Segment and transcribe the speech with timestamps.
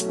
[0.00, 0.06] Hey,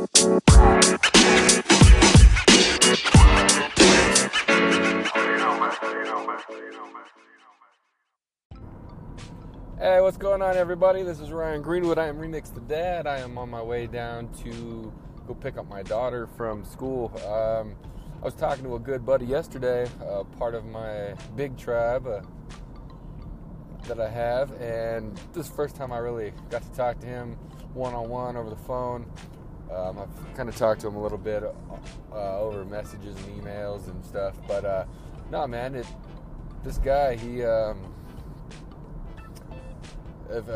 [9.99, 11.01] what's going on, everybody?
[11.01, 11.97] This is Ryan Greenwood.
[11.97, 13.07] I am Remix the Dad.
[13.07, 14.93] I am on my way down to
[15.25, 17.11] go pick up my daughter from school.
[17.27, 17.75] Um,
[18.21, 22.21] I was talking to a good buddy yesterday, uh, part of my big tribe uh,
[23.87, 27.07] that I have, and this is the first time I really got to talk to
[27.07, 27.39] him
[27.73, 29.11] one on one over the phone.
[29.73, 33.87] Um, I've kind of talked to him a little bit uh, over messages and emails
[33.87, 34.85] and stuff, but uh,
[35.31, 35.87] no, man, it,
[36.63, 37.43] this guy, he.
[37.43, 37.93] Um,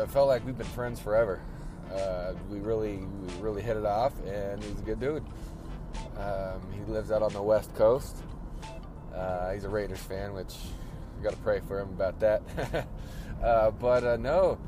[0.08, 1.40] felt like we've been friends forever.
[1.92, 5.24] Uh, we really, we really hit it off, and he's a good dude.
[6.16, 8.16] Um, he lives out on the West Coast.
[9.14, 10.54] Uh, he's a Raiders fan, which
[11.16, 12.42] you got to pray for him about that.
[13.42, 14.58] uh, but uh, no,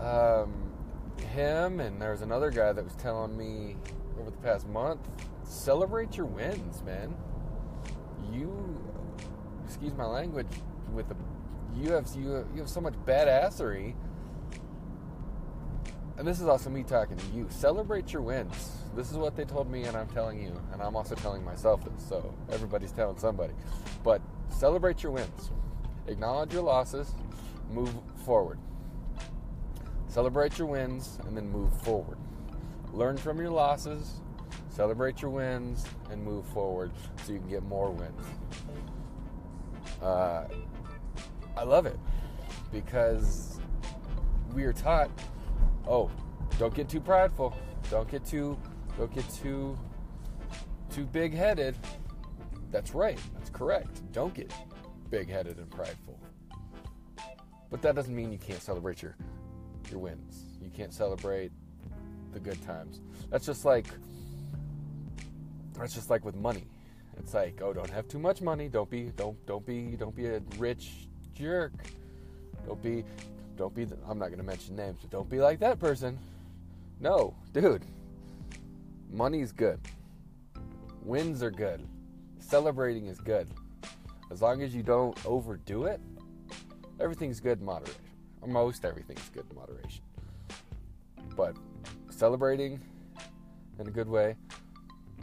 [0.00, 0.69] um,
[1.18, 3.76] him and there was another guy that was telling me
[4.18, 5.00] over the past month,
[5.44, 7.14] celebrate your wins, man.
[8.32, 8.80] You,
[9.64, 10.48] excuse my language,
[10.92, 11.16] with the
[11.76, 13.94] you have you you have so much badassery
[16.20, 17.46] and this is also me talking to you.
[17.48, 18.72] Celebrate your wins.
[18.94, 21.82] This is what they told me, and I'm telling you, and I'm also telling myself
[21.82, 22.06] this.
[22.06, 23.54] So everybody's telling somebody.
[24.04, 25.50] But celebrate your wins.
[26.08, 27.14] Acknowledge your losses.
[27.70, 27.94] Move
[28.26, 28.58] forward.
[30.10, 32.18] Celebrate your wins, and then move forward.
[32.92, 34.20] Learn from your losses.
[34.68, 36.90] Celebrate your wins, and move forward
[37.24, 38.26] so you can get more wins.
[40.02, 40.46] Uh,
[41.56, 41.98] I love it
[42.72, 43.60] because
[44.52, 45.10] we are taught
[45.86, 46.10] oh,
[46.58, 47.56] don't get too prideful.
[47.88, 48.58] Don't get too
[48.98, 49.78] don't get too
[50.92, 51.76] too big-headed.
[52.72, 53.18] That's right.
[53.34, 54.10] That's correct.
[54.12, 54.52] Don't get
[55.08, 56.18] big-headed and prideful.
[57.70, 59.16] But that doesn't mean you can't celebrate your
[59.90, 60.44] your wins.
[60.62, 61.52] You can't celebrate
[62.32, 63.00] the good times.
[63.30, 63.86] That's just like
[65.78, 66.66] that's just like with money.
[67.16, 68.68] It's like, oh, don't have too much money.
[68.68, 71.72] Don't be don't don't be don't be a rich jerk.
[72.66, 73.04] Don't be
[73.60, 76.18] don't be, the, I'm not going to mention names, but don't be like that person.
[76.98, 77.84] No, dude.
[79.10, 79.78] Money's good.
[81.02, 81.86] Wins are good.
[82.38, 83.48] Celebrating is good.
[84.30, 86.00] As long as you don't overdo it,
[86.98, 88.00] everything's good in moderation.
[88.46, 90.02] Most everything's good in moderation.
[91.36, 91.56] But
[92.10, 92.80] celebrating
[93.78, 94.36] in a good way,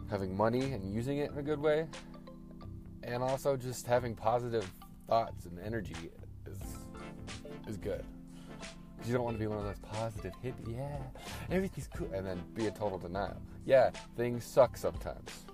[0.10, 1.88] having money and using it in a good way,
[3.04, 4.70] and also just having positive
[5.08, 5.96] thoughts and energy
[6.46, 6.60] is
[7.68, 8.06] is good
[9.08, 10.98] you don't want to be one of those positive hippie, yeah,
[11.50, 13.42] everything's cool, and then be a total denial.
[13.66, 15.46] Yeah, things suck sometimes,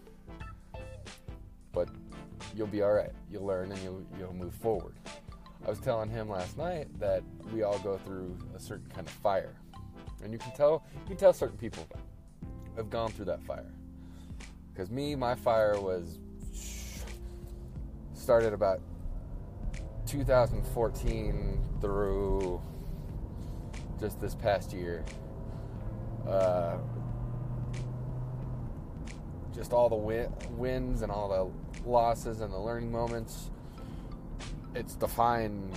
[1.71, 1.87] but
[2.55, 3.11] you'll be all right.
[3.29, 4.95] You'll learn and you'll you'll move forward.
[5.65, 9.13] I was telling him last night that we all go through a certain kind of
[9.13, 9.55] fire,
[10.23, 11.87] and you can tell you can tell certain people
[12.75, 13.71] have gone through that fire.
[14.73, 16.19] Because me, my fire was
[18.13, 18.81] started about
[20.07, 22.61] 2014 through
[23.99, 25.05] just this past year.
[26.27, 26.77] Uh,
[29.53, 33.51] just all the win- wins and all the losses and the learning moments.
[34.75, 35.71] It's defined,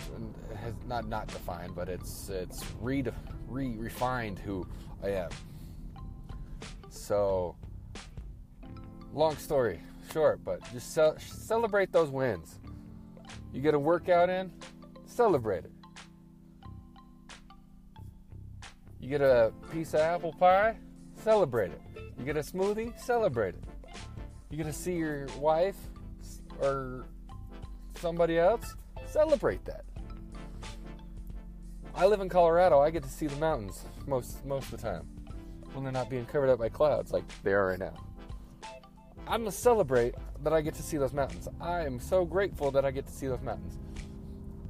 [0.57, 3.05] has not not defined, but it's it's re
[3.47, 4.67] re refined who
[5.03, 5.31] I am.
[6.89, 7.57] So,
[9.13, 9.81] long story
[10.13, 12.59] short, but just ce- celebrate those wins.
[13.53, 14.51] You get a workout in,
[15.05, 15.73] celebrate it.
[18.99, 20.77] You get a piece of apple pie,
[21.23, 21.81] celebrate it.
[22.19, 23.65] You get a smoothie, celebrate it.
[24.51, 25.77] You get to see your wife
[26.61, 27.05] or
[28.01, 28.75] somebody else,
[29.07, 29.85] celebrate that.
[31.95, 32.81] I live in Colorado.
[32.81, 35.09] I get to see the mountains most most of the time
[35.73, 37.95] when they're not being covered up by clouds like they are right now.
[39.27, 41.49] I'm gonna celebrate that I get to see those mountains.
[41.61, 43.79] I am so grateful that I get to see those mountains.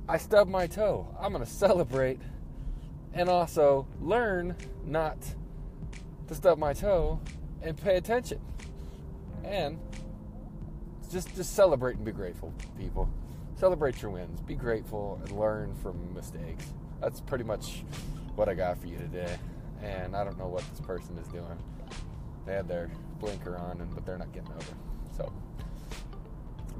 [0.09, 1.15] I stubbed my toe.
[1.21, 2.21] I'm gonna celebrate
[3.13, 5.19] and also learn not
[6.29, 7.21] to stub my toe
[7.63, 8.41] and pay attention.
[9.45, 9.79] And
[11.11, 13.09] just just celebrate and be grateful, people.
[13.57, 14.43] Celebrate your wins.
[14.43, 16.75] Be grateful and learn from mistakes.
[17.01, 17.85] That's pretty much
[18.35, 19.39] what I got for you today.
[19.83, 21.59] And I don't know what this person is doing.
[22.45, 24.77] They had their blinker on, and but they're not getting over.
[25.17, 25.33] So,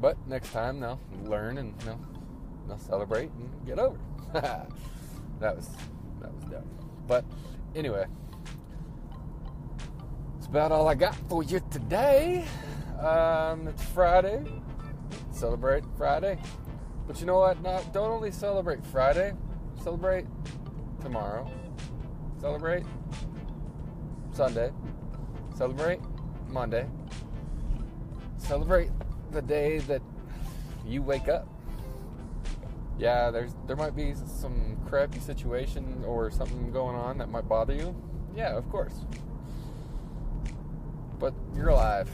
[0.03, 3.99] but next time, they'll learn and they'll, celebrate and get over.
[4.35, 5.71] that was
[6.21, 6.69] that was dumb.
[7.07, 7.25] But
[7.75, 8.05] anyway,
[10.37, 12.45] it's about all I got for you today.
[13.01, 14.45] Um, it's Friday.
[15.31, 16.39] Celebrate Friday.
[17.07, 17.63] But you know what?
[17.63, 19.33] Not don't only celebrate Friday.
[19.83, 20.27] Celebrate
[21.01, 21.51] tomorrow.
[22.41, 22.85] Celebrate
[24.33, 24.73] Sunday.
[25.55, 26.01] Celebrate
[26.49, 26.87] Monday.
[28.39, 28.91] Celebrate
[29.31, 30.03] the day that
[30.85, 31.49] you wake up.
[32.99, 37.75] Yeah, there's there might be some crappy situation or something going on that might bother
[37.75, 37.95] you.
[38.35, 39.05] Yeah, of course.
[41.19, 42.11] But you're alive.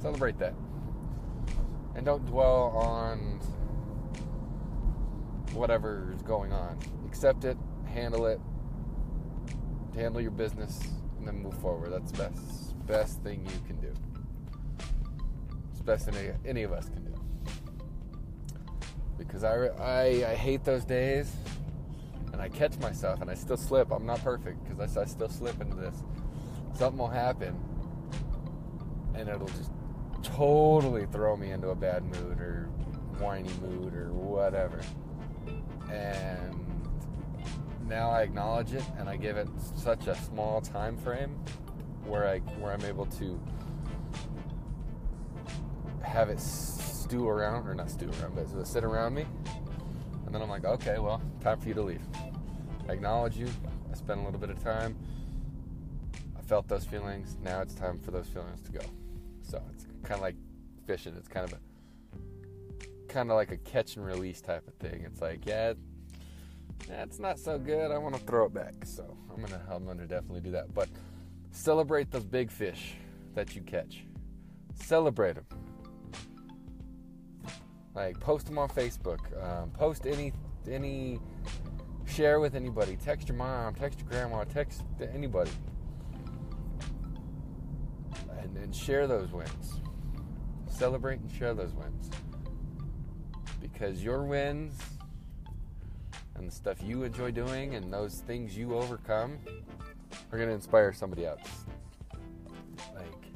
[0.00, 0.54] Celebrate that.
[1.94, 3.40] And don't dwell on
[5.58, 6.78] whatever is going on.
[7.06, 7.56] Accept it,
[7.86, 8.40] handle it,
[9.94, 10.80] handle your business,
[11.18, 11.92] and then move forward.
[11.92, 13.92] That's the best best thing you can do.
[15.70, 17.14] It's best any, any of us can do.
[19.18, 21.30] Because I, I, I hate those days,
[22.32, 23.90] and I catch myself, and I still slip.
[23.92, 26.02] I'm not perfect because I, I still slip into this.
[26.74, 27.54] Something will happen,
[29.14, 29.70] and it'll just
[30.22, 32.70] totally throw me into a bad mood or
[33.18, 34.80] whiny mood or whatever.
[35.90, 36.54] And
[37.86, 41.30] now I acknowledge it and I give it such a small time frame
[42.04, 43.40] where I where I'm able to
[46.02, 49.24] have it stew around or not stew around, but sit around me.
[50.26, 52.02] And then I'm like, okay, well, time for you to leave.
[52.88, 53.48] I acknowledge you.
[53.90, 54.96] I spent a little bit of time.
[56.38, 57.36] I felt those feelings.
[57.42, 58.80] Now it's time for those feelings to go.
[59.42, 60.36] So it's kind of like
[60.86, 61.14] fishing.
[61.16, 61.67] It's kind of a
[63.08, 65.02] kind of like a catch and release type of thing.
[65.04, 65.72] It's like, yeah,
[66.86, 67.90] that's not so good.
[67.90, 68.74] I want to throw it back.
[68.84, 70.72] So I'm gonna I'm gonna definitely do that.
[70.74, 70.88] But
[71.50, 72.94] celebrate those big fish
[73.34, 74.04] that you catch.
[74.74, 75.46] Celebrate them.
[77.94, 79.18] Like post them on Facebook.
[79.42, 80.32] Um, post any
[80.70, 81.20] any
[82.06, 82.96] share with anybody.
[82.96, 83.74] Text your mom.
[83.74, 84.44] Text your grandma.
[84.44, 84.82] Text
[85.12, 85.50] anybody.
[88.40, 89.80] And, then share those wins.
[90.68, 92.10] Celebrate and share those wins.
[93.60, 94.80] Because your wins
[96.36, 99.38] and the stuff you enjoy doing and those things you overcome
[100.32, 101.40] are going to inspire somebody else.
[102.94, 103.26] Like,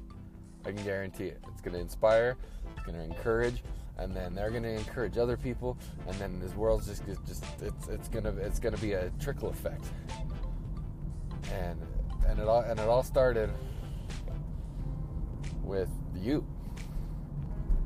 [0.64, 1.42] I can guarantee it.
[1.52, 2.36] It's going to inspire,
[2.76, 3.62] it's going to encourage,
[3.98, 5.76] and then they're going to encourage other people,
[6.06, 9.10] and then this world's just just it's it's going to it's going to be a
[9.20, 9.84] trickle effect.
[11.52, 11.80] And
[12.26, 13.50] and it all and it all started
[15.62, 16.46] with you.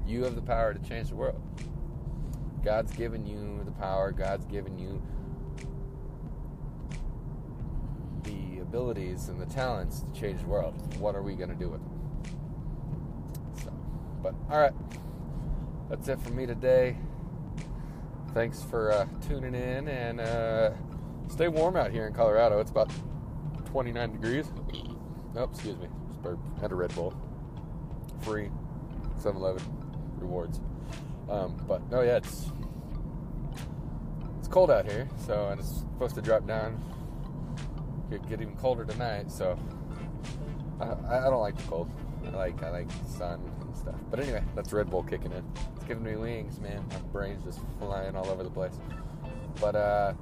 [0.07, 1.43] You have the power to change the world.
[2.67, 5.01] God's given you the power, God's given you
[8.25, 10.75] the abilities and the talents to change the world.
[10.99, 12.35] What are we going to do with them?
[13.63, 13.73] So,
[14.21, 14.73] but all right.
[15.89, 16.97] That's it for me today.
[18.35, 20.73] Thanks for uh, tuning in and uh,
[21.29, 22.59] stay warm out here in Colorado.
[22.59, 22.91] It's about
[23.67, 24.51] 29 degrees.
[25.37, 25.87] Nope, excuse me.
[26.25, 27.15] Just had a Red Bull.
[28.23, 28.51] Free
[29.21, 29.63] 7 Eleven
[30.19, 30.61] rewards.
[31.29, 32.47] Um, but no, yeah, it's
[34.47, 36.81] it's cold out here, so and it's supposed to drop down,
[38.09, 39.29] get, get even colder tonight.
[39.29, 39.59] So
[40.81, 41.91] I, I don't like the cold.
[42.25, 43.97] I like I like sun and stuff.
[44.09, 45.43] But anyway, that's Red Bull kicking in.
[45.75, 46.85] It's giving me wings, man.
[46.91, 48.79] My brain's just flying all over the place.
[49.61, 50.15] But uh,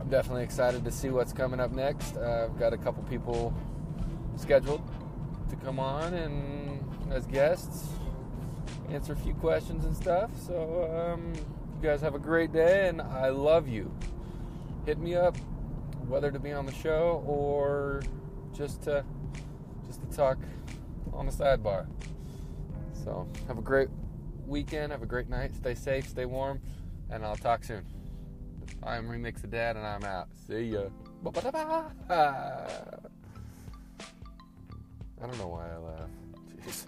[0.00, 2.16] I'm definitely excited to see what's coming up next.
[2.16, 3.54] Uh, I've got a couple people
[4.34, 4.82] scheduled
[5.48, 7.88] to come on and as guests
[8.90, 10.30] answer a few questions and stuff.
[10.44, 11.32] So um,
[11.80, 13.90] you guys have a great day, and I love you.
[14.84, 15.34] Hit me up,
[16.08, 18.02] whether to be on the show or
[18.52, 19.02] just to
[19.86, 20.36] just to talk
[21.14, 21.86] on the sidebar.
[23.02, 23.88] So have a great
[24.46, 24.92] weekend.
[24.92, 25.54] Have a great night.
[25.54, 26.06] Stay safe.
[26.06, 26.60] Stay warm,
[27.08, 27.86] and I'll talk soon.
[28.82, 30.28] I'm Remix the Dad, and I'm out.
[30.46, 30.84] See ya.
[31.24, 31.30] I
[35.26, 36.10] don't know why I laugh.
[36.66, 36.86] Jeez.